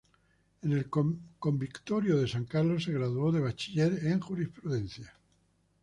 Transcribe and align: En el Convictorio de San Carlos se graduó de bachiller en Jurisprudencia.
En 0.63 0.73
el 0.73 0.89
Convictorio 0.89 2.17
de 2.17 2.27
San 2.27 2.45
Carlos 2.45 2.85
se 2.85 2.91
graduó 2.91 3.31
de 3.31 3.39
bachiller 3.41 4.03
en 4.07 4.19
Jurisprudencia. 4.19 5.15